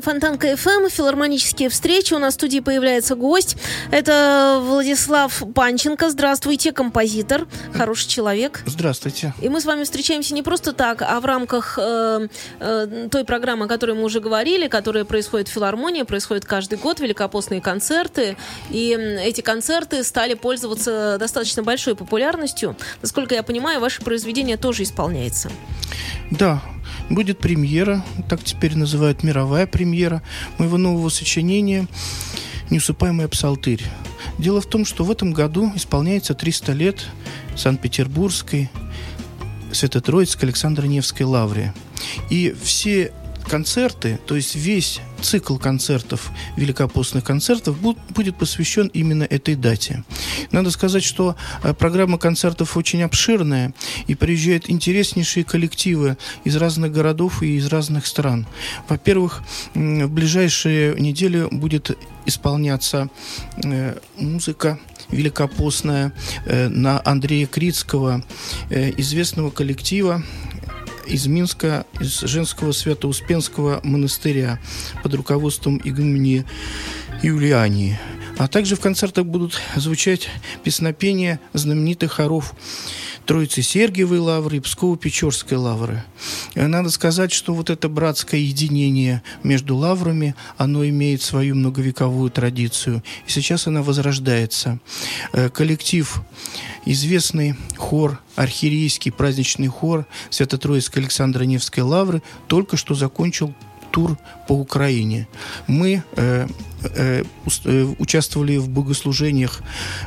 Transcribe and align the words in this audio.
на 0.00 0.02
Фонтанка 0.02 0.56
КФМ, 0.56 0.88
филармонические 0.88 1.68
встречи. 1.68 2.14
У 2.14 2.18
нас 2.18 2.32
в 2.32 2.36
студии 2.36 2.60
появляется 2.60 3.16
гость. 3.16 3.56
Это 3.90 4.58
Владислав 4.62 5.42
Панченко. 5.54 6.08
Здравствуйте, 6.08 6.72
композитор, 6.72 7.46
хороший 7.74 8.08
человек. 8.08 8.62
Здравствуйте. 8.64 9.34
И 9.42 9.50
мы 9.50 9.60
с 9.60 9.66
вами 9.66 9.84
встречаемся 9.84 10.32
не 10.32 10.42
просто 10.42 10.72
так, 10.72 11.02
а 11.02 11.20
в 11.20 11.26
рамках 11.26 11.78
э, 11.80 12.28
э, 12.60 13.08
той 13.10 13.24
программы, 13.24 13.66
о 13.66 13.68
которой 13.68 13.94
мы 13.94 14.04
уже 14.04 14.20
говорили, 14.20 14.68
которая 14.68 15.04
происходит 15.04 15.48
в 15.48 15.52
филармонии, 15.52 16.02
происходит 16.02 16.46
каждый 16.46 16.78
год, 16.78 17.00
великопостные 17.00 17.60
концерты. 17.60 18.38
И 18.70 18.96
эти 19.20 19.42
концерты 19.42 20.02
стали 20.02 20.32
пользоваться 20.32 21.18
достаточно 21.18 21.62
большой 21.62 21.94
популярностью. 21.94 22.74
Насколько 23.02 23.34
я 23.34 23.42
понимаю, 23.42 23.80
ваше 23.80 24.00
произведение 24.00 24.56
тоже 24.56 24.84
исполняется. 24.84 25.50
Да, 26.30 26.62
будет 27.10 27.38
премьера, 27.38 28.04
так 28.28 28.42
теперь 28.42 28.76
называют 28.76 29.22
мировая 29.22 29.66
премьера 29.66 30.22
моего 30.58 30.78
нового 30.78 31.08
сочинения 31.08 31.86
«Неусыпаемый 32.70 33.28
псалтырь». 33.28 33.82
Дело 34.38 34.60
в 34.60 34.66
том, 34.66 34.84
что 34.84 35.04
в 35.04 35.10
этом 35.10 35.32
году 35.32 35.70
исполняется 35.74 36.34
300 36.34 36.72
лет 36.72 37.06
Санкт-Петербургской 37.56 38.70
Свято-Троицкой 39.72 40.48
Александра 40.48 40.86
Невской 40.86 41.26
лавре. 41.26 41.74
И 42.30 42.54
все 42.62 43.12
концерты, 43.50 44.20
то 44.26 44.36
есть 44.36 44.54
весь 44.54 45.00
цикл 45.20 45.56
концертов, 45.56 46.30
великопостных 46.56 47.24
концертов, 47.24 47.76
будет 47.80 48.36
посвящен 48.36 48.86
именно 48.94 49.24
этой 49.24 49.56
дате. 49.56 50.04
Надо 50.52 50.70
сказать, 50.70 51.02
что 51.02 51.34
э, 51.64 51.74
программа 51.74 52.16
концертов 52.16 52.76
очень 52.76 53.02
обширная, 53.02 53.74
и 54.06 54.14
приезжают 54.14 54.70
интереснейшие 54.70 55.44
коллективы 55.44 56.16
из 56.44 56.56
разных 56.56 56.92
городов 56.92 57.42
и 57.42 57.56
из 57.56 57.66
разных 57.66 58.06
стран. 58.06 58.46
Во-первых, 58.88 59.42
в 59.74 60.06
ближайшие 60.06 60.94
недели 60.94 61.48
будет 61.50 61.98
исполняться 62.26 63.08
э, 63.64 63.98
музыка 64.16 64.78
великопостная 65.10 66.12
э, 66.46 66.68
на 66.68 67.02
Андрея 67.04 67.46
Крицкого, 67.46 68.24
известного 68.70 69.50
коллектива, 69.50 70.22
из 71.10 71.26
Минска, 71.26 71.86
из 71.98 72.20
женского 72.20 72.72
Свято-Успенского 72.72 73.80
монастыря 73.82 74.60
под 75.02 75.14
руководством 75.14 75.80
игумени 75.82 76.44
Юлиании. 77.22 77.98
А 78.38 78.48
также 78.48 78.76
в 78.76 78.80
концертах 78.80 79.26
будут 79.26 79.60
звучать 79.76 80.28
песнопения 80.64 81.40
знаменитых 81.52 82.12
хоров 82.12 82.54
Троицы 83.26 83.60
Сергиевой 83.62 84.18
лавры 84.18 84.56
и 84.56 84.60
Псково-Печорской 84.60 85.56
лавры. 85.56 86.02
Надо 86.54 86.90
сказать, 86.90 87.32
что 87.32 87.54
вот 87.54 87.70
это 87.70 87.88
братское 87.88 88.40
единение 88.40 89.22
между 89.42 89.76
лаврами, 89.76 90.34
оно 90.56 90.84
имеет 90.88 91.22
свою 91.22 91.54
многовековую 91.54 92.30
традицию. 92.30 93.02
И 93.26 93.30
сейчас 93.30 93.66
она 93.66 93.82
возрождается. 93.82 94.80
Э, 95.32 95.48
коллектив, 95.48 96.22
известный 96.84 97.56
хор, 97.76 98.20
архиерейский 98.36 99.12
праздничный 99.12 99.68
хор 99.68 100.06
Свято-Троицкой 100.30 101.02
Александра 101.02 101.44
Невской 101.44 101.82
лавры 101.82 102.22
только 102.48 102.76
что 102.76 102.94
закончил 102.94 103.54
тур 103.90 104.16
по 104.46 104.52
Украине. 104.52 105.28
Мы 105.66 106.02
э, 106.16 106.46
э, 106.82 107.24
э, 107.64 107.94
участвовали 107.98 108.56
в 108.56 108.68
богослужениях 108.68 109.60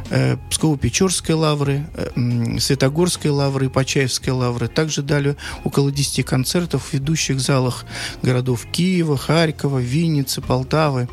э, 0.10 0.38
Псково-Печорской 0.50 1.36
лавры, 1.36 1.86
э, 1.96 2.60
Светогорской 2.60 3.32
лавры, 3.32 3.70
Почаевской 3.70 4.34
лавры. 4.34 4.68
Также 4.68 5.02
дали 5.02 5.36
около 5.64 5.92
10 5.92 6.26
концертов 6.26 6.90
в 6.90 6.94
ведущих 6.94 7.40
залах 7.40 7.86
городов 8.22 8.66
Киева, 8.72 9.18
Харькова, 9.18 9.80
Винницы, 9.80 10.42
Полтавы. 10.42 11.08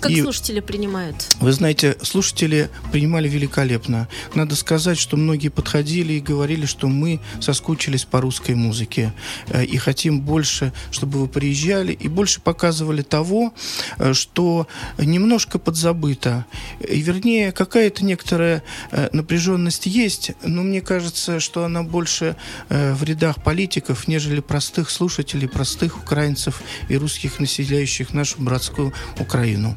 Как 0.00 0.10
И, 0.10 0.22
слушатели 0.22 0.60
принимают? 0.60 1.36
Вы 1.40 1.52
знаете, 1.52 1.96
слушатели 2.02 2.68
принимали 2.92 3.28
великолепно. 3.28 4.08
Надо 4.34 4.56
сказать, 4.56 4.98
что 4.98 5.16
многие 5.16 5.48
подходили 5.48 6.14
и 6.14 6.20
говорили, 6.20 6.66
что 6.66 6.88
мы 6.88 7.20
соскучились 7.40 8.04
по 8.04 8.20
русской 8.20 8.54
музыке 8.54 9.12
э, 9.48 9.64
и 9.64 9.76
хотим 9.76 10.20
больше, 10.20 10.72
чтобы 10.90 11.20
вы 11.20 11.28
приезжали 11.28 11.92
и 12.06 12.08
больше 12.08 12.40
показывали 12.40 13.02
того, 13.02 13.52
э, 13.98 14.14
что 14.14 14.66
немножко 14.98 15.58
подзабыто. 15.58 16.46
И, 16.80 17.00
вернее, 17.00 17.52
какая-то 17.52 18.04
некоторая 18.04 18.62
э, 18.92 19.08
напряженность 19.12 19.86
есть, 19.86 20.32
но 20.42 20.62
мне 20.62 20.80
кажется, 20.80 21.40
что 21.40 21.64
она 21.64 21.82
больше 21.82 22.36
э, 22.68 22.94
в 22.94 23.02
рядах 23.02 23.42
политиков, 23.42 24.08
нежели 24.08 24.40
простых 24.40 24.90
слушателей, 24.90 25.48
простых 25.48 25.98
украинцев 25.98 26.62
и 26.88 26.96
русских, 26.96 27.40
населяющих 27.40 28.14
нашу 28.14 28.40
братскую 28.40 28.92
Украину. 29.18 29.76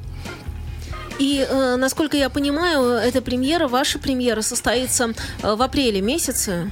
И, 1.19 1.46
э, 1.47 1.75
насколько 1.75 2.16
я 2.16 2.29
понимаю, 2.29 2.94
эта 2.94 3.22
премьера, 3.22 3.67
ваша 3.67 4.00
премьера, 4.00 4.41
состоится 4.41 5.13
в 5.41 5.61
апреле 5.61 6.01
месяце. 6.01 6.72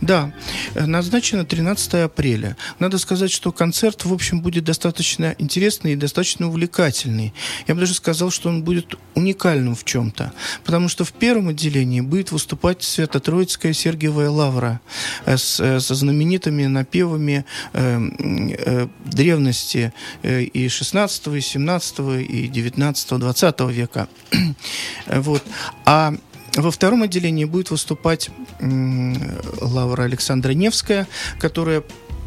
Да, 0.00 0.32
назначено 0.74 1.44
13 1.44 1.94
апреля. 1.94 2.56
Надо 2.78 2.98
сказать, 2.98 3.30
что 3.30 3.52
концерт, 3.52 4.04
в 4.04 4.12
общем, 4.12 4.40
будет 4.40 4.64
достаточно 4.64 5.34
интересный 5.38 5.92
и 5.92 5.96
достаточно 5.96 6.48
увлекательный. 6.48 7.32
Я 7.66 7.74
бы 7.74 7.80
даже 7.80 7.94
сказал, 7.94 8.30
что 8.30 8.48
он 8.48 8.62
будет 8.62 8.94
уникальным 9.14 9.74
в 9.74 9.84
чем-то. 9.84 10.32
Потому 10.64 10.88
что 10.88 11.04
в 11.04 11.12
первом 11.12 11.48
отделении 11.48 12.00
будет 12.00 12.32
выступать 12.32 12.82
Свято-Троицкая 12.82 13.72
Сергиевая 13.72 14.30
Лавра 14.30 14.80
э, 15.26 15.36
с, 15.36 15.60
э, 15.60 15.80
со 15.80 15.94
знаменитыми 15.94 16.66
напевами 16.66 17.44
э, 17.72 18.00
э, 18.18 18.88
древности 19.04 19.92
э, 20.22 20.42
и 20.42 20.68
16 20.68 21.26
и 21.28 21.40
17 21.40 21.98
и 22.28 22.48
19 22.48 23.18
20 23.18 23.60
века. 23.60 24.08
вот. 25.06 25.42
А 25.84 26.14
во 26.54 26.70
втором 26.70 27.02
отделении 27.02 27.44
будет 27.44 27.70
выступать 27.70 28.30
Лаура 28.60 30.02
Александра 30.02 30.52
Невская, 30.52 31.06
которая 31.38 31.82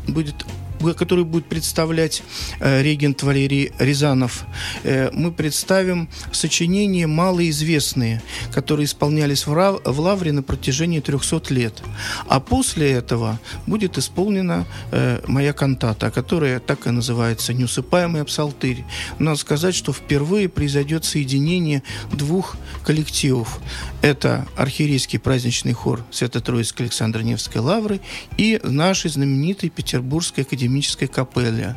будет 0.08 0.46
который 0.92 1.24
будет 1.24 1.46
представлять 1.46 2.24
э, 2.60 2.82
регент 2.82 3.24
Валерий 3.24 3.72
Рязанов, 3.80 4.44
э, 4.84 5.10
мы 5.14 5.32
представим 5.32 6.10
сочинения 6.32 7.08
малоизвестные, 7.08 8.22
которые 8.52 8.86
исполнялись 8.86 9.48
в, 9.48 9.54
Лавре 9.86 10.34
на 10.34 10.44
протяжении 10.44 11.00
300 11.00 11.54
лет. 11.54 11.82
А 12.28 12.40
после 12.40 12.92
этого 12.92 13.40
будет 13.68 13.98
исполнена 13.98 14.66
э, 14.92 15.22
моя 15.28 15.54
кантата, 15.54 16.12
которая 16.12 16.60
так 16.60 16.88
и 16.88 16.90
называется 16.90 17.54
«Неусыпаемый 17.54 18.26
псалтырь». 18.26 18.84
Надо 19.20 19.38
сказать, 19.38 19.76
что 19.76 19.94
впервые 19.94 20.50
произойдет 20.50 21.06
соединение 21.06 21.84
двух 22.12 22.58
коллективов. 22.84 23.60
Это 24.02 24.46
архиерейский 24.58 25.20
праздничный 25.20 25.74
хор 25.74 26.04
Свято-Троицкой 26.12 26.88
Александра 26.88 27.22
Невской 27.22 27.62
Лавры 27.62 28.02
и 28.38 28.60
нашей 28.64 29.10
знаменитой 29.10 29.70
Петербургской 29.70 30.44
академии 30.44 30.73
академической 30.74 31.08
капелле. 31.08 31.76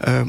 Э, 0.00 0.24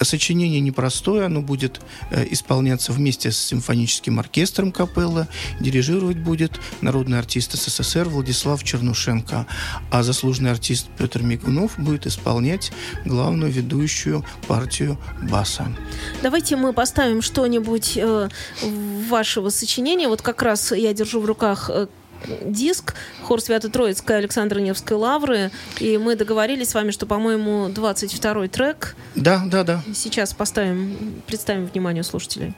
сочинение 0.00 0.60
непростое, 0.60 1.26
оно 1.26 1.42
будет 1.42 1.80
э, 2.10 2.24
исполняться 2.30 2.92
вместе 2.92 3.32
с 3.32 3.38
симфоническим 3.38 4.18
оркестром 4.18 4.70
капеллы. 4.70 5.26
Дирижировать 5.60 6.18
будет 6.18 6.60
народный 6.82 7.18
артист 7.18 7.52
СССР 7.54 8.08
Владислав 8.08 8.62
Чернушенко. 8.62 9.46
А 9.90 10.02
заслуженный 10.02 10.52
артист 10.52 10.86
Петр 10.98 11.22
Мигунов 11.22 11.78
будет 11.78 12.06
исполнять 12.06 12.72
главную 13.04 13.50
ведущую 13.50 14.24
партию 14.46 14.98
баса. 15.30 15.66
Давайте 16.22 16.56
мы 16.56 16.72
поставим 16.72 17.22
что-нибудь 17.22 17.96
э, 17.96 18.28
вашего 19.08 19.50
сочинения. 19.50 20.08
Вот 20.08 20.22
как 20.22 20.42
раз 20.42 20.72
я 20.72 20.92
держу 20.94 21.20
в 21.20 21.24
руках 21.24 21.70
э, 21.72 21.88
диск 22.42 22.94
хор 23.22 23.40
Свято-Троицкой 23.40 24.18
Александра 24.18 24.60
Невской 24.60 24.96
Лавры. 24.96 25.50
И 25.80 25.98
мы 25.98 26.16
договорились 26.16 26.70
с 26.70 26.74
вами, 26.74 26.90
что, 26.90 27.06
по-моему, 27.06 27.68
22-й 27.68 28.48
трек. 28.48 28.96
Да, 29.14 29.42
да, 29.46 29.64
да. 29.64 29.82
Сейчас 29.94 30.34
поставим, 30.34 31.22
представим 31.26 31.66
вниманию 31.66 32.04
слушателей. 32.04 32.54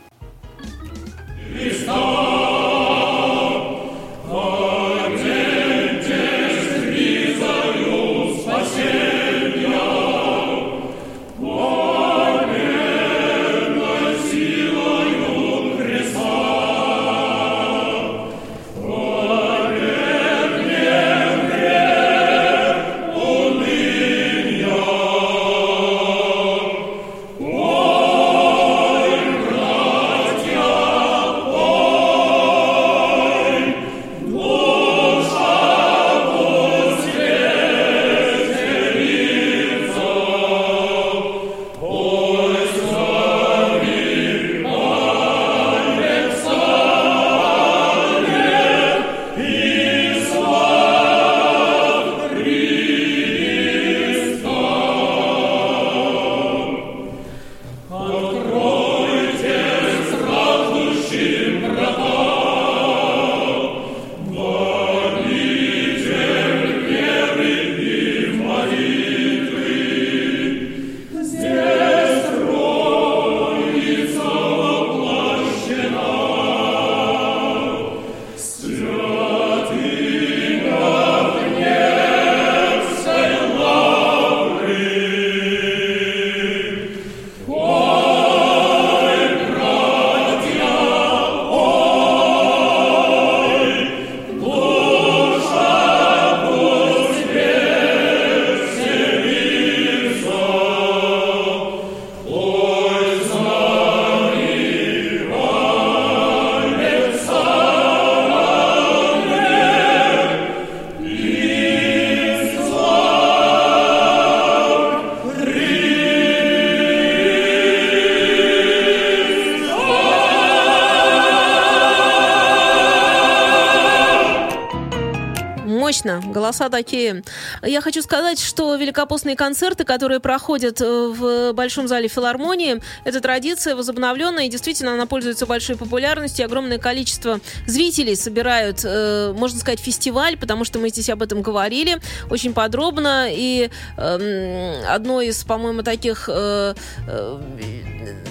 Мощно, 126.05 126.23
голоса 126.33 126.71
такие. 126.71 127.23
Я 127.63 127.81
хочу 127.83 128.01
сказать, 128.01 128.41
что 128.41 128.75
великопостные 128.77 129.37
концерты, 129.37 129.85
которые 129.85 130.21
проходят 130.21 130.81
э, 130.81 130.85
в 130.85 131.53
Большом 131.53 131.89
зале 131.89 132.09
филармонии, 132.09 132.81
это 133.05 133.21
традиция 133.21 133.77
возобновленная, 133.77 134.47
и 134.47 134.49
действительно 134.49 134.95
она 134.95 135.05
пользуется 135.05 135.45
большой 135.45 135.77
популярностью. 135.77 136.47
Огромное 136.47 136.79
количество 136.79 137.41
зрителей 137.67 138.17
собирают, 138.17 138.81
э, 138.83 139.35
можно 139.37 139.59
сказать, 139.59 139.81
фестиваль, 139.81 140.39
потому 140.39 140.65
что 140.65 140.79
мы 140.79 140.89
здесь 140.89 141.11
об 141.11 141.23
этом 141.23 141.43
говорили 141.43 141.99
очень 142.31 142.55
подробно. 142.55 143.27
И 143.31 143.69
эм, 143.99 144.85
одно 144.89 145.21
из, 145.21 145.45
по-моему, 145.45 145.83
таких 145.83 146.31
э, 146.33 146.75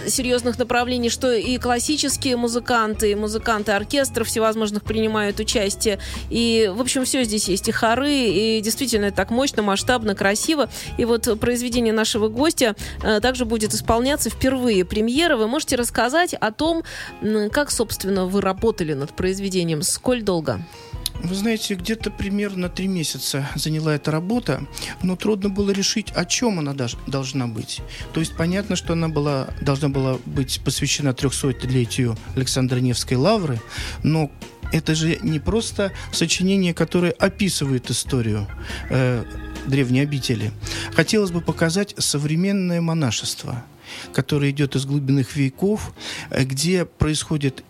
серьезных 0.10 0.58
направлений, 0.58 1.10
что 1.10 1.34
и 1.34 1.58
классические 1.58 2.38
музыканты, 2.38 3.12
и 3.12 3.16
музыканты 3.16 3.72
оркестров 3.72 4.28
всевозможных 4.28 4.84
принимают 4.84 5.40
участие. 5.40 6.00
И, 6.30 6.72
в 6.74 6.82
общем, 6.82 7.06
все 7.06 7.24
здесь 7.24 7.48
есть. 7.48 7.68
И 7.68 7.72
хоры, 7.72 8.12
и 8.12 8.62
действительно 8.62 9.06
это 9.06 9.18
так 9.18 9.32
мощно, 9.32 9.62
масштабно, 9.62 10.16
красиво. 10.16 10.70
И 10.98 11.06
вот 11.06 11.40
произведение 11.40 11.94
нашего 11.94 12.28
гостя 12.28 12.76
э, 13.04 13.20
также 13.20 13.46
будет 13.46 13.74
исполняться 13.74 14.30
впервые. 14.30 14.86
Премьера. 14.86 15.38
Вы 15.38 15.48
можете 15.48 15.76
рассказать 15.76 16.34
о 16.34 16.52
том, 16.52 16.84
как, 17.52 17.72
собственно, 17.72 18.26
вы 18.26 18.42
работали 18.42 18.94
над 18.94 19.12
произведением, 19.12 19.82
сколь 19.82 20.22
долго? 20.22 20.60
Вы 21.22 21.36
знаете, 21.36 21.76
где-то 21.76 22.12
примерно 22.12 22.70
три 22.70 22.88
месяца 22.88 23.50
заняла 23.56 23.96
эта 23.96 24.10
работа, 24.10 24.66
но 25.04 25.16
трудно 25.16 25.50
было 25.50 25.72
решить, 25.72 26.12
о 26.12 26.26
чем 26.26 26.60
она 26.60 26.74
должна 27.08 27.48
быть. 27.48 27.82
То 28.14 28.22
есть 28.22 28.36
понятно, 28.36 28.76
что 28.76 28.94
она 28.94 29.10
была, 29.10 29.50
должна 29.62 29.90
была 29.90 30.18
быть 30.26 30.62
посвящена 30.64 31.10
300-летию 31.10 32.18
Александра 32.36 32.80
Невской 32.80 33.18
лавры, 33.18 33.60
но 34.02 34.32
это 34.72 34.96
же 34.96 35.20
не 35.22 35.40
просто 35.40 35.92
сочинение, 36.12 36.74
которое 36.74 37.12
описывает 37.12 37.90
историю 37.90 38.48
э, 38.90 39.26
древней 39.66 40.02
обители. 40.02 40.52
Хотелось 40.94 41.32
бы 41.32 41.42
показать 41.42 41.96
современное 41.98 42.80
монашество, 42.80 43.64
которое 44.14 44.52
идет 44.52 44.76
из 44.76 44.86
глубинных 44.86 45.36
веков, 45.36 45.94
э, 46.30 46.44
где 46.44 46.86
происходит 46.86 47.64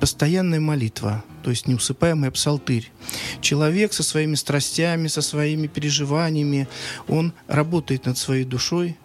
постоянная 0.00 0.60
молитва, 0.60 1.24
то 1.48 1.52
есть 1.52 1.66
неусыпаемый 1.66 2.30
псалтырь. 2.30 2.90
Человек 3.40 3.94
со 3.94 4.02
своими 4.02 4.34
страстями, 4.34 5.08
со 5.08 5.22
своими 5.22 5.66
переживаниями, 5.66 6.68
он 7.08 7.32
работает 7.46 8.04
над 8.04 8.18
своей 8.18 8.44
душой, 8.44 8.98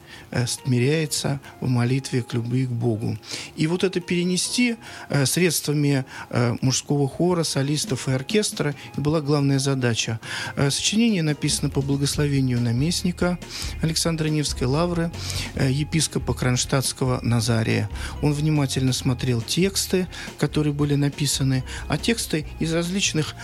смиряется 0.45 1.39
в 1.62 1.68
молитве 1.68 2.24
к 2.24 2.33
любви 2.33 2.65
к 2.65 2.69
Богу. 2.69 3.18
И 3.56 3.68
вот 3.68 3.83
это 3.83 4.00
перенести 4.00 4.77
э, 5.10 5.25
средствами 5.25 6.06
э, 6.30 6.56
мужского 6.62 7.07
хора, 7.07 7.44
солистов 7.44 8.07
и 8.07 8.12
оркестра 8.12 8.75
была 8.98 9.21
главная 9.21 9.60
задача. 9.60 10.19
Сочинение 10.56 11.24
написано 11.24 11.69
по 11.69 11.81
благословению 11.81 12.62
наместника 12.62 13.38
Александра 13.81 14.27
Невской 14.27 14.68
лавры, 14.68 15.12
епископа 15.56 16.33
Кронштадтского 16.33 17.19
Назария. 17.21 17.89
Он 18.21 18.33
внимательно 18.33 18.94
смотрел 18.94 19.42
тексты, 19.42 20.07
которые 20.38 20.74
были 20.74 20.95
написаны, 20.95 21.63
а 21.88 21.98
тексты 21.98 22.45
из 22.59 22.74
различных 22.74 23.36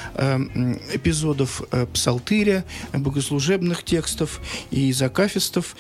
эпизодов 0.93 1.61
псалтыря, 1.93 2.65
богослужебных 2.93 3.83
текстов 3.83 4.41
и 4.71 4.89
из 4.89 5.01
современных 5.01 5.75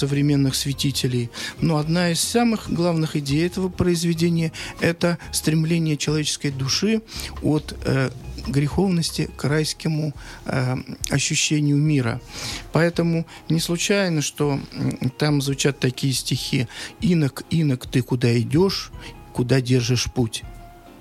современных 0.00 0.54
святителей. 0.54 1.30
Но 1.60 1.76
одна 1.76 2.10
из 2.10 2.20
самых 2.20 2.72
главных 2.72 3.16
идей 3.16 3.46
этого 3.46 3.68
произведения– 3.68 4.52
это 4.80 5.18
стремление 5.32 5.96
человеческой 5.96 6.50
души 6.50 7.02
от 7.42 7.76
э, 7.84 8.10
греховности 8.46 9.28
к 9.36 9.44
райскому 9.44 10.14
э, 10.46 10.76
ощущению 11.10 11.76
мира. 11.76 12.20
Поэтому 12.72 13.26
не 13.48 13.60
случайно, 13.60 14.22
что 14.22 14.58
там 15.18 15.42
звучат 15.42 15.78
такие 15.78 16.12
стихи 16.12 16.66
«Инок, 17.00 17.44
инок, 17.50 17.86
ты 17.86 18.02
куда 18.02 18.38
идешь, 18.38 18.90
куда 19.32 19.60
держишь 19.60 20.06
путь?» 20.14 20.42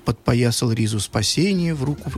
Подпоясал 0.06 0.72
ризу 0.72 1.00
спасения, 1.00 1.74
в 1.74 1.84
руку 1.84 2.12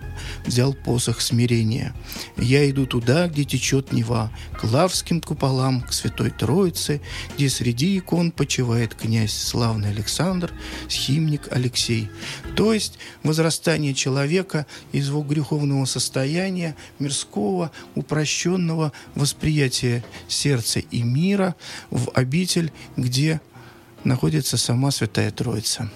взял 0.46 0.74
посох 0.74 1.22
смирения. 1.22 1.94
Я 2.38 2.70
иду 2.70 2.86
туда, 2.86 3.28
где 3.28 3.44
течет 3.44 3.92
Нева, 3.92 4.32
к 4.58 4.64
лавским 4.64 5.22
куполам, 5.22 5.82
к 5.82 5.94
Святой 5.94 6.30
Троице, 6.30 7.02
где 7.36 7.50
среди 7.50 7.98
икон 7.98 8.32
почивает 8.32 8.96
князь 8.96 9.34
славный 9.34 9.90
Александр, 9.90 10.52
схимник 10.88 11.48
Алексей. 11.52 12.10
То 12.56 12.74
есть 12.74 12.98
возрастание 13.24 13.94
человека 13.94 14.66
из 14.92 15.08
его 15.08 15.22
греховного 15.22 15.86
состояния, 15.86 16.76
мирского, 17.00 17.72
упрощенного 17.96 18.92
восприятия 19.16 20.04
сердца 20.28 20.80
и 20.80 21.04
мира 21.04 21.56
в 21.90 22.12
обитель, 22.14 22.72
где 22.98 23.42
находится 24.04 24.58
сама 24.58 24.92
Святая 24.92 25.32
Троица. 25.32 25.90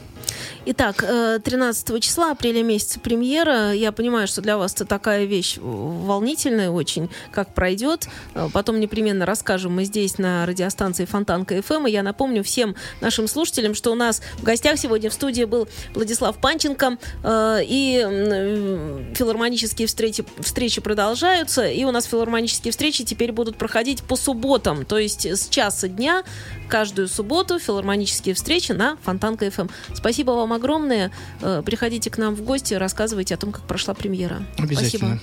Итак, 0.65 0.97
13 0.97 1.89
э, 1.89 1.99
числа, 1.99 2.31
апреля 2.31 2.63
месяца 2.63 2.99
премьера. 2.99 3.73
Я 3.73 3.91
понимаю, 3.91 4.27
что 4.27 4.41
для 4.41 4.57
вас 4.57 4.73
это 4.73 4.85
такая 4.85 5.25
вещь 5.25 5.57
волнительная 5.61 6.69
очень, 6.69 7.09
как 7.31 7.53
пройдет. 7.53 8.07
Э, 8.33 8.49
потом 8.51 8.79
непременно 8.79 9.25
расскажем 9.25 9.73
мы 9.73 9.85
здесь 9.85 10.17
на 10.17 10.45
радиостанции 10.45 11.05
Фонтанка 11.05 11.61
ФМ. 11.61 11.87
И 11.87 11.91
я 11.91 12.03
напомню 12.03 12.43
всем 12.43 12.75
нашим 13.01 13.27
слушателям, 13.27 13.75
что 13.75 13.91
у 13.91 13.95
нас 13.95 14.21
в 14.37 14.43
гостях 14.43 14.79
сегодня 14.79 15.09
в 15.09 15.13
студии 15.13 15.43
был 15.43 15.67
Владислав 15.93 16.37
Панченко. 16.37 16.97
Э, 17.23 17.59
и 17.61 19.13
филармонические 19.15 19.87
встречи, 19.87 20.25
встречи 20.39 20.81
продолжаются. 20.81 21.65
И 21.67 21.83
у 21.83 21.91
нас 21.91 22.05
филармонические 22.05 22.71
встречи 22.71 23.03
теперь 23.03 23.31
будут 23.31 23.57
проходить 23.57 24.03
по 24.03 24.15
субботам. 24.15 24.85
То 24.85 24.97
есть 24.97 25.25
с 25.25 25.47
часа 25.49 25.87
дня 25.87 26.23
каждую 26.69 27.07
субботу 27.07 27.59
филармонические 27.59 28.35
встречи 28.35 28.71
на 28.71 28.97
Фонтанка 29.03 29.49
ФМ. 29.49 29.67
Спасибо 29.93 30.31
вам 30.35 30.53
огромное. 30.53 31.11
Э, 31.41 31.61
приходите 31.65 32.09
к 32.09 32.17
нам 32.17 32.35
в 32.35 32.41
гости, 32.43 32.73
рассказывайте 32.73 33.35
о 33.35 33.37
том, 33.37 33.51
как 33.51 33.63
прошла 33.63 33.93
премьера. 33.93 34.43
Обязательно. 34.57 35.19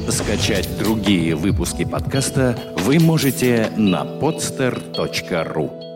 Скачать 0.09 0.77
другие 0.77 1.35
выпуски 1.35 1.83
подкаста 1.83 2.57
вы 2.77 2.99
можете 2.99 3.71
на 3.75 4.03
podster.ru 4.03 5.94